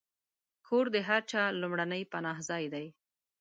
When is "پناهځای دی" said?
2.13-2.87